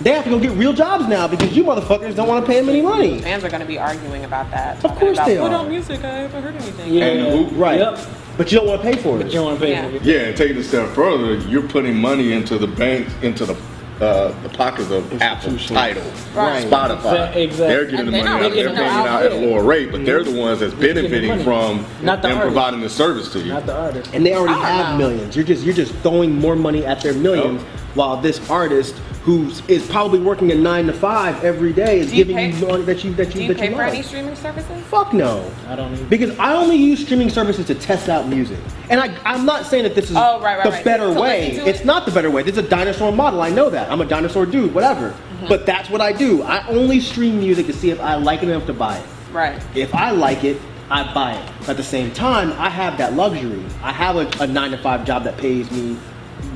They 0.00 0.12
have 0.12 0.24
to 0.24 0.30
go 0.30 0.38
get 0.38 0.52
real 0.52 0.74
jobs 0.74 1.06
now 1.08 1.26
because 1.26 1.56
you 1.56 1.64
motherfuckers 1.64 2.14
don't 2.14 2.28
want 2.28 2.44
to 2.44 2.50
pay 2.50 2.60
them 2.60 2.68
any 2.68 2.82
money. 2.82 3.20
Fans 3.22 3.42
are 3.44 3.48
going 3.48 3.62
to 3.62 3.66
be 3.66 3.78
arguing 3.78 4.24
about 4.24 4.50
that. 4.50 4.84
Of 4.84 4.94
course 4.96 5.16
about, 5.16 5.26
they 5.26 5.38
Put 5.38 5.52
are. 5.52 5.56
on 5.60 5.70
music. 5.70 6.04
I 6.04 6.08
haven't 6.18 6.42
heard 6.42 6.54
anything. 6.54 6.92
Yeah. 6.92 7.04
And 7.06 7.52
Right. 7.58 7.78
Yep. 7.80 7.98
But 8.36 8.52
you 8.52 8.58
don't 8.58 8.68
want 8.68 8.82
to 8.82 8.90
pay 8.90 8.96
for 9.02 9.18
it. 9.18 9.26
You 9.28 9.32
don't 9.32 9.44
want 9.46 9.58
to 9.58 9.64
pay 9.64 9.72
Yeah. 9.72 9.88
for 9.88 9.96
it. 9.96 10.02
Yeah, 10.04 10.18
and 10.26 10.36
take 10.36 10.50
it 10.50 10.56
a 10.58 10.62
step 10.64 10.90
further, 10.90 11.36
you're 11.48 11.62
putting 11.66 11.96
money 11.96 12.32
into 12.34 12.58
the 12.58 12.66
bank, 12.66 13.08
into 13.22 13.46
the 13.46 13.56
uh, 13.98 14.30
the 14.42 14.50
pockets 14.50 14.90
of 14.90 15.22
Apple, 15.22 15.56
Tidal, 15.56 16.02
Right. 16.34 16.66
Spotify. 16.66 17.34
Exactly. 17.34 17.56
They're 17.66 17.84
getting 17.86 18.00
And 18.00 18.08
the 18.08 18.12
they're 18.12 18.24
money 18.24 18.40
not 18.40 18.42
out. 18.42 18.52
They're 18.52 18.66
paying 18.74 18.76
it 18.76 19.08
out 19.08 19.22
at 19.22 19.32
a 19.32 19.36
lower 19.36 19.62
rate, 19.64 19.90
but 19.90 20.04
they're 20.04 20.22
the 20.22 20.38
ones 20.38 20.60
that's 20.60 20.74
benefiting 20.74 21.42
from 21.42 21.86
Not 22.02 22.20
the 22.20 22.28
them 22.28 22.36
artist. 22.36 22.52
providing 22.52 22.80
the 22.80 22.90
service 22.90 23.32
to 23.32 23.38
you. 23.38 23.54
Not 23.54 23.64
the 23.64 23.74
artist. 23.74 24.10
and 24.12 24.26
they 24.26 24.34
already 24.34 24.60
have 24.60 24.98
know. 24.98 25.08
millions. 25.08 25.34
You're 25.34 25.46
just 25.46 25.64
you're 25.64 25.72
just 25.74 25.94
throwing 26.02 26.38
more 26.38 26.54
money 26.54 26.84
at 26.84 27.00
their 27.00 27.14
millions, 27.14 27.62
Yep. 27.62 27.70
while 27.94 28.16
this 28.18 28.38
artist 28.50 28.96
who 29.26 29.50
is 29.66 29.84
probably 29.90 30.20
working 30.20 30.52
a 30.52 30.54
nine 30.54 30.86
to 30.86 30.92
five 30.92 31.42
every 31.44 31.72
day 31.72 31.98
is 31.98 32.10
Do 32.10 32.16
you 32.16 32.24
giving 32.24 32.36
pay- 32.36 32.56
you 32.58 32.66
money 32.68 32.84
that 32.84 33.02
you 33.04 33.12
that 33.14 33.26
you 33.28 33.32
Do 33.34 33.42
you 33.42 33.48
that 33.48 33.58
pay 33.58 33.64
you 33.70 33.72
for 33.72 33.78
love. 33.82 33.92
any 33.92 34.02
streaming 34.02 34.36
services? 34.36 34.82
Fuck 34.84 35.12
no. 35.12 35.50
I 35.66 35.74
don't 35.74 35.92
even. 35.92 36.08
Because 36.08 36.38
I 36.38 36.54
only 36.54 36.76
use 36.76 37.04
streaming 37.04 37.28
services 37.28 37.66
to 37.66 37.74
test 37.74 38.08
out 38.08 38.28
music. 38.28 38.58
And 38.88 39.00
I, 39.00 39.12
I'm 39.24 39.44
not 39.44 39.66
saying 39.66 39.82
that 39.82 39.96
this 39.96 40.10
is 40.10 40.16
Oh, 40.16 40.40
right, 40.40 40.56
right, 40.56 40.62
the 40.64 40.70
right. 40.70 40.84
better 40.84 41.12
To 41.12 41.20
way. 41.20 41.50
It's 41.56 41.80
it? 41.80 41.84
not 41.84 42.06
the 42.06 42.12
better 42.12 42.30
way. 42.30 42.44
This 42.44 42.52
is 42.56 42.64
a 42.64 42.68
dinosaur 42.68 43.10
model. 43.10 43.42
I 43.42 43.50
know 43.50 43.68
that. 43.68 43.90
I'm 43.90 44.00
a 44.00 44.04
dinosaur 44.06 44.46
dude, 44.46 44.72
whatever. 44.72 45.10
Mm-hmm. 45.10 45.48
But 45.48 45.66
that's 45.66 45.90
what 45.90 46.00
I 46.00 46.12
do. 46.12 46.44
I 46.44 46.64
only 46.68 47.00
stream 47.00 47.40
music 47.40 47.66
to 47.66 47.72
see 47.72 47.90
if 47.90 48.00
I 48.00 48.14
like 48.14 48.44
it 48.44 48.48
enough 48.48 48.66
to 48.66 48.72
buy 48.72 48.96
it. 48.98 49.06
Right. 49.32 49.60
If 49.74 49.92
I 49.92 50.12
like 50.12 50.44
it, 50.44 50.56
I 50.88 51.12
buy 51.12 51.34
it. 51.34 51.52
But 51.60 51.70
at 51.70 51.76
the 51.78 51.82
same 51.82 52.12
time, 52.12 52.52
I 52.52 52.70
have 52.70 52.96
that 52.98 53.14
luxury. 53.14 53.64
I 53.82 53.92
have 53.92 54.14
a, 54.14 54.30
a 54.40 54.46
nine 54.46 54.70
to 54.70 54.78
five 54.78 55.04
job 55.04 55.24
that 55.24 55.36
pays 55.36 55.68
me 55.72 55.98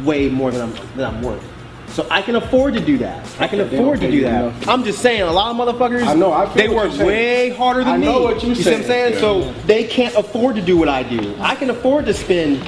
way 0.04 0.28
more 0.28 0.52
than 0.52 0.60
I'm 0.62 0.96
than 0.96 1.04
I'm 1.16 1.20
worth. 1.20 1.44
So 1.90 2.06
I 2.10 2.22
can 2.22 2.36
afford 2.36 2.74
to 2.74 2.80
do 2.80 2.98
that. 2.98 3.26
I 3.40 3.48
can 3.48 3.58
They 3.58 3.76
afford 3.76 4.00
to 4.00 4.10
do 4.10 4.20
that. 4.22 4.44
enough. 4.44 4.68
I'm 4.68 4.84
just 4.84 5.00
saying, 5.00 5.22
a 5.22 5.30
lot 5.32 5.50
of 5.50 5.56
motherfuckers, 5.56 6.06
I 6.06 6.14
know, 6.14 6.32
I 6.32 6.46
feel 6.46 6.54
they 6.54 6.68
work 6.74 6.92
way 6.98 7.50
harder 7.50 7.80
than 7.84 7.94
I 7.94 7.96
me. 7.98 8.06
know 8.06 8.22
what 8.22 8.42
you're 8.42 8.50
you 8.54 8.62
see 8.62 8.70
what 8.70 8.80
I'm 8.80 8.84
saying? 8.86 9.14
saying. 9.14 9.20
So 9.20 9.52
they 9.66 9.84
can't 9.84 10.14
afford 10.14 10.54
to 10.56 10.62
do 10.62 10.76
what 10.78 10.88
I 10.88 11.02
do. 11.02 11.34
I 11.40 11.56
can 11.56 11.68
afford 11.70 12.06
to 12.06 12.14
spend, 12.14 12.62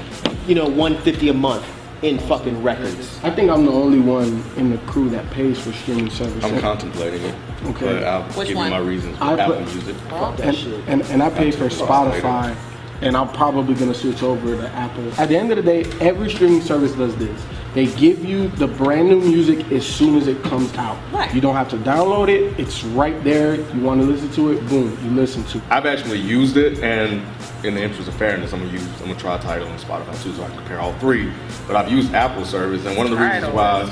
you 0.49 0.55
know, 0.57 0.65
150 0.65 1.29
a 1.29 1.33
month 1.35 1.65
in 2.03 2.19
fucking 2.19 2.61
records. 2.65 3.21
I 3.23 3.31
think 3.31 3.49
I'm 3.49 3.65
the 3.65 3.71
only 3.71 4.01
one 4.01 4.43
in 4.57 4.71
the 4.71 4.79
crew 4.79 5.09
that 5.11 5.31
pays 5.31 5.57
for 5.61 5.73
streaming 5.73 6.11
service. 6.11 6.43
I'm 6.43 6.61
contemplating 6.61 7.23
it. 7.23 7.35
Okay. 7.67 7.87
But 7.87 8.03
I'll 8.05 8.23
Which 8.33 8.49
give 8.49 8.57
one? 8.57 8.67
you 8.67 8.71
my 8.73 8.79
reasons 8.79 9.17
for 9.19 9.25
I 9.25 9.39
Apple 9.39 9.55
put- 9.55 9.73
Music. 9.73 9.97
Well, 10.11 10.33
That 10.33 10.49
and, 10.49 10.57
shit. 10.57 10.81
and, 10.89 11.03
and 11.03 11.23
I 11.23 11.31
pay 11.31 11.53
for 11.53 11.69
Spotify, 11.69 12.57
and 13.03 13.17
I'm 13.17 13.29
probably 13.29 13.75
gonna 13.77 13.95
switch 13.95 14.25
over 14.25 14.57
to 14.57 14.69
Apple. 14.71 15.13
At 15.17 15.29
the 15.29 15.37
end 15.37 15.53
of 15.53 15.57
the 15.59 15.63
day, 15.63 15.85
every 16.01 16.29
streaming 16.29 16.61
service 16.61 16.91
does 16.93 17.15
this. 17.17 17.41
They 17.75 17.87
give 17.87 18.23
you 18.23 18.49
the 18.49 18.67
brand 18.67 19.09
new 19.09 19.21
music 19.21 19.73
as 19.73 19.87
soon 19.87 20.17
as 20.19 20.29
it 20.29 20.43
comes 20.43 20.75
out. 20.77 20.99
Right. 21.11 21.35
You 21.35 21.41
don't 21.41 21.55
have 21.55 21.71
to 21.71 21.79
download 21.79 22.29
it. 22.29 22.59
It's 22.61 22.85
right 22.85 23.23
there. 23.25 23.55
You 23.55 23.81
want 23.81 24.01
to 24.03 24.07
listen 24.07 24.31
to 24.33 24.53
it, 24.53 24.69
boom, 24.69 24.99
you 25.03 25.11
listen 25.11 25.43
to 25.45 25.59
it. 25.59 25.65
I've 25.71 25.87
actually 25.87 26.19
used 26.21 26.59
it, 26.59 26.81
and 26.81 27.23
in 27.65 27.75
the 27.75 27.83
interest 27.83 28.09
of 28.09 28.15
fairness, 28.17 28.53
I'm 28.53 28.61
gonna 28.61 28.73
use 28.73 28.87
I'm 29.01 29.07
gonna 29.09 29.15
try 29.19 29.39
Tidal 29.39 29.69
and 29.69 29.81
Spotify 29.81 30.23
too, 30.23 30.35
so 30.35 30.43
I 30.43 30.49
can 30.49 30.57
compare 30.59 30.81
all 30.81 30.93
three. 30.95 31.33
But 31.67 31.77
I've 31.77 31.91
used 31.91 32.13
Apple 32.15 32.45
service, 32.45 32.85
and 32.85 32.97
one 32.97 33.07
of 33.07 33.13
the 33.19 33.25
reasons 33.25 33.53
why. 33.55 33.83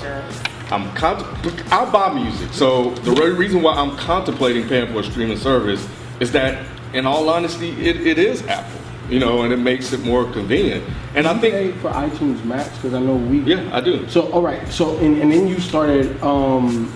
I'm 0.73 0.85
contem- 0.91 1.73
I 1.73 1.91
buy 1.91 2.13
music, 2.15 2.53
so 2.53 2.91
the 2.91 3.11
re- 3.13 3.31
reason 3.31 3.61
why 3.63 3.75
I'm 3.75 3.97
contemplating 3.97 4.69
paying 4.69 4.93
for 4.93 5.01
a 5.01 5.03
streaming 5.05 5.37
service 5.39 5.85
is 6.21 6.31
that, 6.33 6.65
in 6.93 7.07
all 7.07 7.29
honesty, 7.29 7.71
it, 7.85 8.07
it 8.07 8.19
is 8.19 8.47
Apple, 8.47 8.80
you 9.11 9.19
know, 9.19 9.43
and 9.43 9.53
it 9.53 9.59
makes 9.59 9.93
it 9.93 10.01
more 10.01 10.25
convenient. 10.33 10.85
And 11.15 11.27
I 11.27 11.35
You 11.35 11.41
think, 11.41 11.55
pay 11.55 11.73
for 11.81 11.91
iTunes 11.91 12.45
Match 12.45 12.73
because 12.75 12.95
I 12.95 13.01
know 13.01 13.17
we. 13.17 13.41
yeah, 13.41 13.69
I 13.77 13.81
do. 13.81 14.09
So 14.09 14.31
all 14.33 14.43
right. 14.43 14.67
So 14.69 14.97
and, 14.99 15.21
and 15.21 15.31
then 15.33 15.47
you 15.49 15.59
started 15.61 16.21
um, 16.23 16.93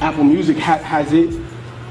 Apple 0.00 0.24
Music. 0.24 0.56
Ha- 0.58 0.78
has 0.78 1.12
it 1.12 1.34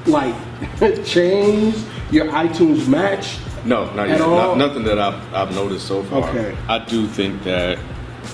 like 0.08 0.36
changed 1.06 1.86
your 2.12 2.26
iTunes 2.28 2.88
match? 2.88 3.38
No, 3.66 3.86
not 3.94 4.08
At 4.10 4.20
yet. 4.20 4.22
all? 4.22 4.56
Not, 4.56 4.58
nothing 4.60 4.84
that 4.84 5.00
I've, 5.00 5.34
I've 5.34 5.54
noticed 5.56 5.88
so 5.88 6.04
far. 6.04 6.30
Okay. 6.30 6.56
I 6.70 6.80
do 6.86 7.08
think 7.08 7.44
that 7.44 7.80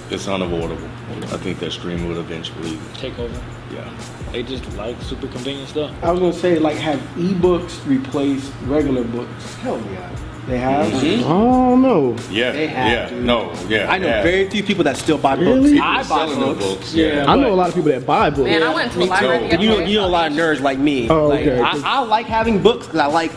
it's 0.09 0.27
unavoidable. 0.27 0.89
I 1.33 1.37
think 1.37 1.59
that 1.59 1.71
streaming 1.71 2.07
would 2.09 2.17
eventually, 2.17 2.77
Take 2.95 3.17
over. 3.19 3.41
yeah. 3.73 3.89
They 4.31 4.43
just 4.43 4.65
like 4.77 5.01
super 5.01 5.27
convenient 5.27 5.69
stuff. 5.69 5.93
I 6.03 6.11
was 6.11 6.19
gonna 6.19 6.33
say 6.33 6.59
like 6.59 6.77
have 6.77 6.99
ebooks 7.15 7.85
replaced 7.87 8.51
regular 8.65 9.03
books? 9.03 9.55
Hell 9.55 9.81
yeah. 9.91 10.15
They 10.47 10.57
have. 10.57 10.91
Mm-hmm. 10.91 11.23
I 11.23 11.87
don't. 11.87 12.31
Yeah, 12.31 12.51
They 12.51 12.67
have 12.67 12.87
yeah, 12.91 13.09
to. 13.09 13.21
no, 13.21 13.53
yeah. 13.67 13.91
I 13.91 13.97
know 13.99 14.07
yeah. 14.07 14.23
very 14.23 14.49
few 14.49 14.63
people 14.63 14.83
that 14.85 14.97
still 14.97 15.17
buy 15.17 15.35
Really? 15.35 15.73
books. 15.73 15.81
I 15.83 16.03
buy 16.09 16.25
books. 16.25 16.65
books. 16.65 16.93
Yeah. 16.95 17.25
I 17.27 17.35
know 17.35 17.53
a 17.53 17.55
lot 17.55 17.69
of 17.69 17.75
people 17.75 17.91
that 17.91 18.05
buy 18.07 18.29
books. 18.31 18.49
Man, 18.49 18.63
I 18.63 18.73
went 18.73 18.91
to 18.93 18.99
a 18.99 19.05
library 19.05 19.39
too. 19.39 19.43
the 19.43 19.49
But 19.49 19.53
other 19.55 19.63
you 19.63 19.69
know, 19.69 19.79
day. 19.79 19.89
you 19.91 19.97
know 19.99 20.05
a 20.05 20.07
lot 20.07 20.31
of 20.31 20.37
nerds 20.37 20.59
like 20.61 20.79
me. 20.79 21.09
Oh, 21.09 21.27
like, 21.27 21.41
okay. 21.41 21.61
I, 21.61 21.79
I 21.85 21.99
like 22.03 22.25
having 22.25 22.61
books 22.61 22.87
because 22.87 23.01
I 23.01 23.05
like 23.05 23.31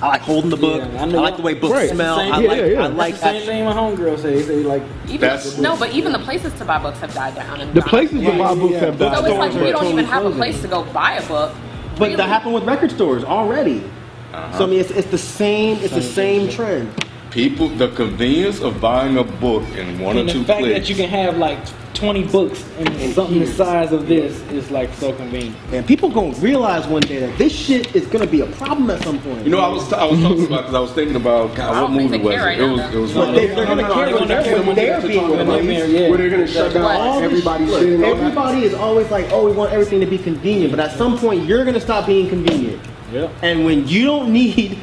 I 0.00 0.08
like 0.08 0.20
holding 0.22 0.50
the 0.50 0.56
book. 0.56 0.80
Yeah, 0.92 1.00
I, 1.00 1.04
I 1.04 1.06
like 1.06 1.36
the 1.36 1.42
way 1.42 1.54
books 1.54 1.74
Right. 1.74 1.90
smell. 1.90 2.16
Same- 2.18 2.32
I 2.32 2.40
yeah, 2.40 2.48
like 2.48 2.58
yeah, 2.58 2.66
yeah. 2.66 2.82
I 2.82 2.86
like 2.88 3.14
That's 3.18 3.22
the 3.22 3.28
same 3.40 3.46
thing 3.46 3.64
my 3.64 3.72
homegirl 3.72 4.18
say. 4.20 4.34
They 4.34 4.42
say 4.42 4.62
like 4.62 4.82
Even, 5.08 5.40
no, 5.62 5.76
but 5.76 5.92
even 5.92 6.12
the 6.12 6.18
places 6.20 6.52
to 6.54 6.64
buy 6.64 6.78
books 6.80 6.98
have 7.00 7.14
died 7.14 7.34
down. 7.36 7.60
And 7.60 7.72
The 7.74 7.82
places 7.82 8.20
to 8.20 8.30
buy 8.38 8.54
books 8.54 8.76
have 8.76 8.98
died. 8.98 9.14
So 9.16 9.22
died. 9.22 9.30
it's 9.30 9.38
like 9.56 9.66
you 9.66 9.72
don't 9.72 9.86
even 9.86 10.04
have 10.04 10.24
a 10.24 10.30
place 10.30 10.60
to 10.62 10.68
go 10.68 10.84
buy 10.92 11.14
a 11.14 11.26
book. 11.28 11.52
But 11.98 12.00
Really? 12.06 12.16
that 12.16 12.28
happened 12.28 12.54
with 12.54 12.64
record 12.64 12.90
stores 12.90 13.22
already. 13.22 13.84
Uh-huh. 14.32 14.58
So 14.58 14.64
I 14.64 14.66
mean, 14.68 14.80
it's, 14.80 14.90
it's 14.90 15.08
the 15.10 15.18
same. 15.18 15.78
It's 15.78 15.94
the 15.94 16.02
same 16.02 16.48
trend. 16.48 16.90
People, 17.30 17.68
the 17.70 17.88
convenience 17.88 18.60
of 18.60 18.78
buying 18.80 19.16
a 19.16 19.24
book 19.24 19.62
in 19.76 19.98
one 19.98 20.18
and 20.18 20.28
or 20.28 20.32
two 20.32 20.40
the 20.40 20.44
fact 20.44 20.60
clicks. 20.60 20.78
that 20.80 20.88
you 20.90 20.94
can 20.94 21.08
have 21.08 21.38
like 21.38 21.58
20 21.94 22.24
books 22.24 22.62
and 22.78 23.14
something 23.14 23.38
the 23.40 23.46
size 23.46 23.90
of 23.92 24.06
this 24.06 24.38
is 24.50 24.70
like 24.70 24.92
so 24.94 25.14
convenient. 25.14 25.56
And 25.72 25.86
people 25.86 26.10
gonna 26.10 26.34
realize 26.40 26.86
one 26.86 27.00
day 27.00 27.20
that 27.20 27.38
this 27.38 27.50
shit 27.54 27.96
is 27.96 28.06
gonna 28.08 28.26
be 28.26 28.42
a 28.42 28.46
problem 28.46 28.90
at 28.90 29.02
some 29.02 29.18
point. 29.20 29.44
you 29.44 29.50
know, 29.50 29.60
I 29.60 29.68
was 29.68 29.90
I 29.94 30.04
was 30.04 30.20
talking 30.20 30.44
about 30.44 30.60
because 30.62 30.74
I 30.74 30.80
was 30.80 30.92
thinking 30.92 31.16
about 31.16 31.54
God, 31.56 31.82
what 31.82 31.90
movie 31.92 32.18
was 32.18 32.34
it? 32.34 32.38
right 32.38 32.58
It 32.60 32.64
was 32.68 32.80
though. 32.80 32.98
it 32.98 33.00
was 33.00 33.12
But 33.14 33.26
one 33.28 33.34
they, 33.34 33.46
they're 33.46 33.64
gonna 33.64 33.82
no, 33.82 33.88
no, 33.88 33.94
care 33.94 34.10
no, 34.10 34.18
when 34.18 34.28
they're- 34.28 34.42
they're, 34.42 34.62
when 34.62 34.76
they're 34.76 35.00
they're 35.00 35.08
being 35.08 35.20
talking 35.20 35.40
about 35.40 35.60
replaced. 35.60 35.88
Yeah. 35.88 36.08
Where 36.10 36.18
they're 36.18 36.30
gonna 36.30 36.46
shut 36.46 36.74
down 36.74 36.84
All 36.84 37.20
this 37.20 37.30
everybody's 37.32 37.70
shit. 37.70 37.80
shit. 37.80 37.92
and 37.94 38.04
all 38.04 38.14
that. 38.14 38.20
Everybody 38.24 38.62
is 38.64 38.74
always 38.74 39.10
like, 39.10 39.26
oh, 39.32 39.46
we 39.48 39.52
want 39.52 39.72
everything 39.72 40.00
to 40.00 40.06
be 40.06 40.18
convenient, 40.18 40.70
but 40.70 40.80
at 40.80 40.92
some 40.98 41.16
point 41.16 41.44
you're 41.46 41.64
gonna 41.64 41.80
stop 41.80 42.04
being 42.06 42.28
convenient. 42.28 42.82
Yeah. 43.12 43.28
And 43.42 43.64
when 43.64 43.86
you 43.86 44.04
don't 44.06 44.32
need 44.32 44.78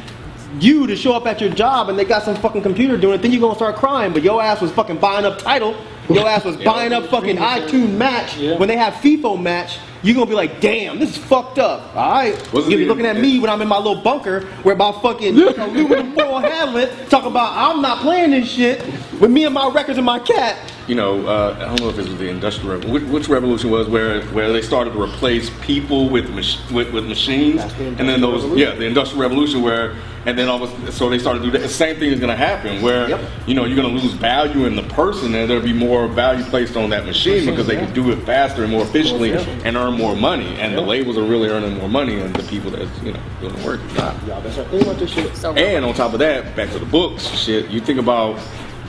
you 0.59 0.87
to 0.87 0.95
show 0.95 1.13
up 1.13 1.25
at 1.25 1.41
your 1.41 1.49
job 1.49 1.89
and 1.89 1.97
they 1.97 2.05
got 2.05 2.23
some 2.23 2.35
fucking 2.35 2.61
computer 2.61 2.97
doing 2.97 3.15
it, 3.15 3.21
then 3.21 3.31
you're 3.31 3.41
gonna 3.41 3.55
start 3.55 3.75
crying. 3.75 4.13
But 4.13 4.23
your 4.23 4.41
ass 4.41 4.61
was 4.61 4.71
fucking 4.71 4.97
buying 4.99 5.25
up 5.25 5.39
Tidal. 5.39 5.75
Your 6.09 6.27
ass 6.27 6.43
was 6.43 6.57
buying 6.71 6.93
up 6.93 7.05
fucking 7.09 7.37
iTunes 7.37 7.91
match 7.95 8.37
Yeah. 8.37 8.57
when 8.57 8.67
they 8.67 8.77
have 8.77 8.93
FIFO 8.95 9.41
match. 9.41 9.79
You're 10.01 10.15
gonna 10.15 10.27
be 10.27 10.33
like, 10.35 10.61
damn, 10.61 10.97
this 10.99 11.11
is 11.11 11.17
fucked 11.17 11.59
up. 11.59 11.95
All 11.95 12.11
right. 12.11 12.33
Wasn't 12.53 12.71
You'll 12.71 12.79
be 12.79 12.85
looking 12.85 13.05
at 13.05 13.17
me 13.17 13.39
when 13.39 13.49
I'm 13.49 13.61
in 13.61 13.67
my 13.67 13.77
little 13.77 14.01
bunker 14.01 14.45
where 14.63 14.75
my 14.75 14.91
fucking 15.01 15.37
aluminum 15.37 16.13
foil 16.15 16.39
hamlet 16.39 17.09
talking 17.09 17.31
about 17.31 17.53
I'm 17.55 17.81
not 17.81 17.99
playing 17.99 18.31
this 18.31 18.49
shit 18.49 18.81
with 19.19 19.29
me 19.31 19.43
and 19.45 19.53
my 19.53 19.69
records 19.69 19.97
and 19.97 20.05
my 20.05 20.19
cat. 20.19 20.57
you 20.87 20.95
know, 20.95 21.27
uh, 21.27 21.55
I 21.59 21.65
don't 21.65 21.81
know 21.81 21.89
if 21.89 21.99
it 21.99 22.07
was 22.07 22.17
the 22.17 22.29
industrial 22.29 22.77
revolution, 22.77 23.11
which, 23.11 23.27
revolution 23.27 23.69
was 23.71 23.87
where 23.89 24.21
where 24.27 24.51
they 24.53 24.61
started 24.61 24.93
to 24.93 25.01
replace 25.01 25.49
people 25.61 26.09
with 26.09 26.29
mach- 26.29 26.71
with, 26.71 26.93
with 26.93 27.05
machines, 27.05 27.61
the 27.75 27.85
and 27.85 28.07
then 28.07 28.21
those 28.21 28.43
Industrial 28.45 28.57
yeah, 28.57 28.75
the 28.79 28.85
industrial 28.85 29.21
revolution 29.21 29.61
where 29.61 29.95
and 30.25 30.37
then 30.37 30.49
all 30.49 30.61
of 30.61 30.83
a, 30.87 30.91
so 30.91 31.09
they 31.09 31.17
started 31.17 31.39
to 31.39 31.45
do 31.45 31.51
that. 31.51 31.59
The 31.61 31.69
same 31.69 31.95
thing 31.97 32.11
is 32.11 32.19
going 32.19 32.29
to 32.29 32.35
happen 32.35 32.81
where 32.81 33.07
Yep. 33.09 33.21
you 33.47 33.53
know 33.53 33.63
you're 33.65 33.77
going 33.81 33.95
to 33.95 34.01
lose 34.01 34.13
value 34.13 34.65
in 34.65 34.75
the 34.75 34.83
person, 34.83 35.33
and 35.33 35.49
there'll 35.49 35.63
be 35.63 35.71
more 35.73 36.07
value 36.07 36.43
placed 36.45 36.75
on 36.75 36.89
that 36.89 37.05
machine 37.05 37.45
because 37.45 37.67
they 37.67 37.75
can 37.77 37.93
do 37.93 38.11
it 38.11 38.17
faster 38.25 38.63
and 38.63 38.71
more 38.71 38.83
efficiently 38.83 39.31
and 39.33 39.77
earn 39.77 39.88
more 39.91 40.15
money, 40.15 40.55
and 40.59 40.75
the 40.77 40.81
labels 40.81 41.17
are 41.17 41.23
really 41.23 41.49
earning 41.49 41.77
more 41.77 41.89
money 41.89 42.19
and 42.19 42.35
the 42.35 42.43
people 42.49 42.71
that's 42.71 42.89
you 43.03 43.11
know 43.13 43.19
doing 43.41 43.55
the 43.55 43.65
work. 43.65 43.79
Not. 43.95 44.15
Y'all 44.27 44.41
better 44.41 44.51
start 44.51 44.67
thinking 44.69 44.87
about 44.89 44.99
this 44.99 45.11
shit. 45.11 45.35
So 45.37 45.53
And 45.53 45.83
on 45.85 45.93
top 45.93 46.13
of 46.13 46.19
that, 46.19 46.55
back 46.55 46.69
to 46.71 46.79
the 46.79 46.85
books 46.85 47.27
shit, 47.27 47.69
you 47.69 47.79
think 47.79 47.99
about 47.99 48.39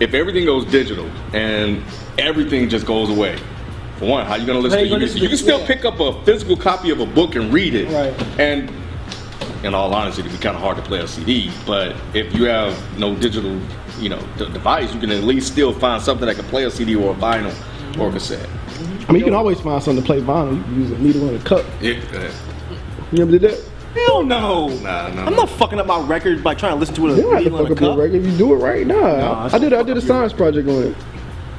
if 0.01 0.15
everything 0.15 0.45
goes 0.47 0.65
digital 0.67 1.09
and 1.35 1.83
everything 2.19 2.69
just 2.69 2.87
goes 2.87 3.11
away. 3.11 3.37
For 3.99 4.07
one, 4.07 4.25
how 4.25 4.37
you 4.37 4.47
gonna 4.47 4.61
listen 4.61 4.79
How 4.79 4.85
to 4.85 4.89
you 4.89 4.95
you, 4.95 4.99
can- 4.99 5.03
listen 5.03 5.17
you 5.19 5.25
to- 5.25 5.29
can 5.29 5.39
still 5.39 5.61
yeah. 5.61 5.67
pick 5.67 5.85
up 5.85 6.01
a 6.01 6.25
physical 6.25 6.57
copy 6.57 6.91
of 6.91 7.01
a 7.01 7.07
book 7.07 7.35
and 7.35 7.53
read 7.53 7.75
it. 7.75 7.89
Right. 7.91 8.41
And 8.41 8.73
in 9.63 9.75
all 9.75 9.93
honesty, 9.93 10.21
it'd 10.23 10.33
be 10.33 10.39
kind 10.39 10.57
of 10.57 10.63
hard 10.63 10.79
to 10.79 10.83
play 10.83 11.01
a 11.01 11.07
CD. 11.07 11.51
But 11.67 11.95
if 12.15 12.35
you 12.35 12.45
have 12.45 12.75
no 12.99 13.15
digital, 13.15 13.61
you 13.99 14.09
know, 14.09 14.19
d- 14.39 14.47
device, 14.53 14.95
you 14.95 15.01
can 15.01 15.11
at 15.11 15.23
least 15.25 15.53
still 15.53 15.75
find 15.75 16.03
something 16.03 16.27
that 16.27 16.37
can 16.37 16.47
play 16.47 16.65
a 16.65 16.71
CD 16.71 16.95
or 16.95 17.13
a 17.13 17.15
vinyl 17.15 17.55
or 17.99 18.09
a 18.09 18.13
cassette. 18.13 18.49
I 19.11 19.13
mean, 19.13 19.21
you 19.21 19.25
can 19.27 19.35
always 19.35 19.61
find 19.61 19.83
something 19.83 20.03
to 20.03 20.07
play 20.07 20.21
vinyl. 20.21 20.57
You 20.57 20.63
can 20.63 20.81
use 20.81 20.91
a 20.93 20.99
needle 20.99 21.29
and 21.29 21.41
a 21.41 21.45
cup. 21.45 21.65
It, 21.83 21.99
uh, 22.15 22.31
You 23.13 23.23
ever 23.23 23.33
did 23.33 23.43
that? 23.43 23.61
Hell 23.95 24.23
no. 24.23 24.69
nah, 24.69 25.09
nah. 25.09 25.27
I'm 25.27 25.35
not 25.35 25.51
fucking 25.51 25.81
up 25.81 25.87
my 25.87 26.01
record 26.07 26.45
by 26.45 26.55
trying 26.55 26.75
to 26.75 26.79
listen 26.79 26.95
to 26.95 27.09
it 27.09 27.17
You 27.17 27.23
don't 27.23 27.33
have 27.35 27.43
to 27.43 27.51
needle 27.51 27.59
fuck 27.59 27.67
in 27.67 27.73
a 27.73 27.75
up 27.75 27.81
your 27.81 27.91
cup. 27.91 27.99
record. 27.99 28.15
If 28.15 28.25
you 28.27 28.39
do 28.39 28.55
it 28.55 28.59
right, 28.59 28.87
nah. 28.87 29.49
I 29.49 29.57
I 29.57 29.59
did. 29.59 29.73
I 29.73 29.83
did 29.83 29.97
a 29.97 30.01
fuck 30.01 30.11
up 30.11 30.19
your 30.21 30.29
science 30.29 30.33
project 30.33 30.69
on 30.69 30.83
it. 30.85 30.97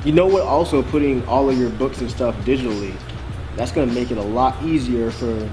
You 0.05 0.13
know 0.13 0.27
what? 0.27 0.43
Also, 0.43 0.81
putting 0.81 1.25
all 1.27 1.49
of 1.49 1.57
your 1.59 1.69
books 1.71 1.99
and 1.99 2.09
stuff 2.09 2.35
digitally, 2.45 2.95
that's 3.57 3.71
going 3.73 3.87
to 3.89 3.93
make 3.93 4.11
it 4.11 4.17
a 4.17 4.21
lot 4.23 4.55
easier 4.63 5.11
for 5.11 5.49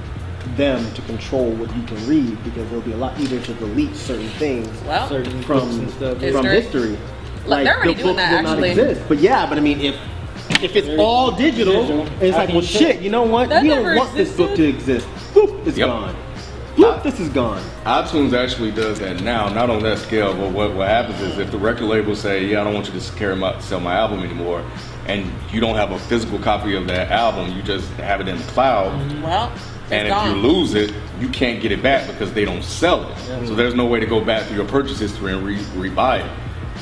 them 0.56 0.90
to 0.94 1.02
control 1.02 1.50
what 1.54 1.74
you 1.76 1.82
can 1.82 2.06
read 2.08 2.42
because 2.44 2.64
it'll 2.68 2.80
be 2.80 2.92
a 2.92 2.96
lot 2.96 3.18
easier 3.18 3.40
to 3.42 3.52
delete 3.54 3.94
certain 3.96 4.28
things 4.30 4.68
well, 4.84 5.08
Certain 5.08 5.42
from 5.42 5.58
books 5.58 5.74
and 5.74 5.90
stuff. 5.90 6.22
Is 6.22 6.34
from 6.36 6.46
History. 6.46 6.90
history. 6.90 6.98
Like, 7.44 7.64
they're 7.64 7.76
already 7.76 7.94
the 7.94 8.02
doing 8.04 8.14
books 8.14 8.22
that, 8.22 8.36
will 8.36 8.42
not 8.42 8.52
actually. 8.64 8.70
exist. 8.70 9.08
But 9.08 9.18
yeah, 9.18 9.46
but 9.48 9.58
I 9.58 9.60
mean, 9.60 9.80
if 9.80 9.96
if 10.62 10.76
it's 10.76 10.88
all 10.98 11.30
digital, 11.30 11.82
Digital. 11.82 12.06
it's 12.22 12.36
I 12.36 12.44
like, 12.44 12.48
well, 12.50 12.60
check. 12.62 12.70
shit. 12.94 13.00
You 13.02 13.10
know 13.10 13.22
what? 13.22 13.48
That 13.48 13.62
we 13.62 13.68
don't 13.68 13.82
never 13.84 13.96
want 13.96 14.14
this 14.14 14.36
book 14.36 14.54
to 14.56 14.64
exist. 14.64 15.06
Boop, 15.34 15.66
it's 15.66 15.76
Yep. 15.78 15.88
gone. 15.88 16.16
Boop, 16.76 17.02
this 17.02 17.18
is 17.18 17.28
gone. 17.30 17.60
iTunes 17.84 18.32
actually 18.34 18.70
does 18.70 19.00
that 19.00 19.20
now, 19.22 19.48
not 19.48 19.68
on 19.68 19.82
that 19.82 19.98
scale, 19.98 20.32
but 20.34 20.52
what, 20.52 20.74
what 20.74 20.86
happens 20.88 21.20
is 21.20 21.36
if 21.38 21.50
the 21.50 21.58
record 21.58 21.86
label 21.86 22.14
say, 22.14 22.44
yeah, 22.46 22.60
I 22.60 22.64
don't 22.64 22.74
want 22.74 22.92
you 22.92 22.98
to 22.98 23.12
carry 23.14 23.34
my, 23.34 23.58
sell 23.60 23.80
my 23.80 23.94
album 23.96 24.20
anymore, 24.20 24.64
and 25.06 25.26
you 25.52 25.60
don't 25.60 25.74
have 25.74 25.90
a 25.90 25.98
physical 25.98 26.38
copy 26.38 26.76
of 26.76 26.86
that 26.86 27.10
album, 27.10 27.50
you 27.56 27.62
just 27.62 27.88
have 27.94 28.20
it 28.20 28.28
in 28.28 28.36
the 28.38 28.44
cloud, 28.44 28.92
well, 29.22 29.50
it's 29.54 29.64
and 29.92 30.06
if 30.06 30.12
gone. 30.14 30.36
you 30.36 30.42
lose 30.42 30.74
it, 30.74 30.94
you 31.18 31.28
can't 31.30 31.60
get 31.60 31.72
it 31.72 31.82
back 31.82 32.06
because 32.08 32.32
they 32.32 32.44
don't 32.44 32.62
sell 32.62 33.10
it. 33.10 33.18
So 33.48 33.56
there's 33.56 33.74
no 33.74 33.86
way 33.86 33.98
to 33.98 34.06
go 34.06 34.20
back 34.24 34.46
through 34.46 34.58
your 34.58 34.66
purchase 34.68 35.00
history 35.00 35.32
and 35.32 35.44
re- 35.44 35.58
re-buy 35.74 36.18
it. 36.18 36.30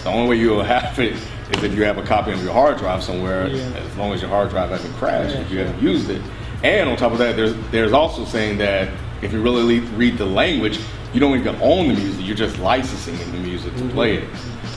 The 0.03 0.11
only 0.11 0.29
way 0.29 0.37
you'll 0.37 0.63
have 0.63 0.99
it 0.99 1.17
is 1.53 1.63
if 1.63 1.75
you 1.75 1.85
have 1.85 1.99
a 1.99 2.03
copy 2.03 2.33
of 2.33 2.43
your 2.43 2.53
hard 2.53 2.77
drive 2.79 3.03
somewhere, 3.03 3.47
Yeah. 3.49 3.63
as 3.77 3.97
long 3.97 4.13
as 4.13 4.21
your 4.21 4.31
hard 4.31 4.51
drive 4.51 4.71
hasn't 4.71 4.95
crashed, 4.97 5.37
if 5.37 5.51
you 5.51 5.59
haven't 5.61 5.83
used 5.83 6.11
it. 6.11 6.21
And 6.65 6.89
on 6.89 6.97
top 6.97 7.13
of 7.13 7.19
that, 7.19 7.37
there's 7.37 7.55
there's 7.71 7.93
also 7.93 8.25
saying 8.25 8.59
that 8.59 8.89
if 9.23 9.33
you 9.33 9.41
really 9.41 9.81
read 9.81 10.19
the 10.19 10.27
language, 10.27 10.79
you 11.13 11.21
don't 11.21 11.39
even 11.39 11.57
own 11.63 11.89
the 11.89 11.95
music; 11.95 12.27
you're 12.27 12.37
just 12.37 12.59
licensing 12.59 13.17
the 13.33 13.39
music 13.39 13.75
to 13.77 13.85
play 13.89 14.17
it. 14.19 14.25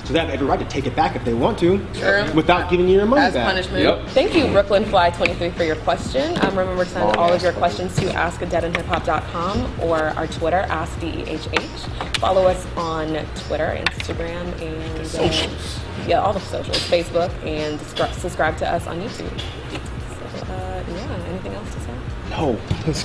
So 0.06 0.14
they 0.14 0.20
have 0.20 0.30
every 0.30 0.48
right 0.48 0.60
to 0.60 0.66
take 0.66 0.88
it 0.88 0.96
back 0.96 1.16
if 1.16 1.24
they 1.24 1.36
want 1.36 1.60
to, 1.60 1.78
True. 1.94 2.26
without 2.34 2.70
giving 2.70 2.88
you 2.90 2.98
your 2.98 3.06
money 3.06 3.22
as 3.22 3.34
back. 3.36 3.46
punishment. 3.46 3.84
Yep. 3.84 4.08
Thank 4.10 4.34
you, 4.36 4.48
Brooklyn 4.48 4.84
Fly 4.86 5.12
23 5.12 5.52
for 5.52 5.64
your 5.64 5.76
question. 5.78 6.36
Um, 6.42 6.58
remember 6.58 6.84
to 6.84 6.90
send 6.90 7.16
all 7.16 7.32
of 7.32 7.44
your 7.44 7.54
questions 7.54 7.96
to 7.98 8.06
askdeadendhiphop.com 8.08 9.72
or 9.82 9.98
our 10.18 10.28
Twitter, 10.28 10.66
askdehh. 10.70 12.18
Follow 12.18 12.46
us 12.48 12.66
on 12.76 13.08
Twitter, 13.36 13.78
Instagram, 13.86 14.60
and 14.62 15.06
socials. 15.08 15.80
Yeah, 16.10 16.22
all 16.22 16.34
the 16.34 16.40
socials, 16.40 16.78
Facebook, 16.90 17.32
and 17.46 17.80
subscribe 18.16 18.58
to 18.58 18.68
us 18.68 18.88
on 18.88 19.00
YouTube. 19.00 19.40
So, 19.40 20.44
uh, 20.52 20.84
yeah, 20.90 21.26
anything 21.28 21.54
else 21.54 21.72
to 21.76 21.80
say? 21.82 21.94
No, 22.32 22.58
it's 22.88 23.04